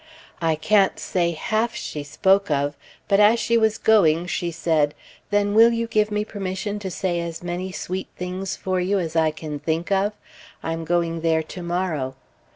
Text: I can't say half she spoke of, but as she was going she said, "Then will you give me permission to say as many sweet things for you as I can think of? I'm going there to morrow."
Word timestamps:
I 0.41 0.55
can't 0.55 0.97
say 0.99 1.29
half 1.33 1.75
she 1.75 2.01
spoke 2.01 2.49
of, 2.49 2.75
but 3.07 3.19
as 3.19 3.39
she 3.39 3.55
was 3.55 3.77
going 3.77 4.25
she 4.25 4.49
said, 4.49 4.95
"Then 5.29 5.53
will 5.53 5.71
you 5.71 5.85
give 5.85 6.09
me 6.09 6.25
permission 6.25 6.79
to 6.79 6.89
say 6.89 7.19
as 7.19 7.43
many 7.43 7.71
sweet 7.71 8.07
things 8.17 8.55
for 8.55 8.79
you 8.79 8.97
as 8.97 9.15
I 9.15 9.29
can 9.29 9.59
think 9.59 9.91
of? 9.91 10.13
I'm 10.63 10.85
going 10.85 11.21
there 11.21 11.43
to 11.43 11.61
morrow." 11.61 12.15